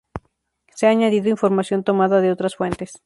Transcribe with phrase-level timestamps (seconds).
[0.73, 2.99] Se ha añadido información tomada de otras fuentes.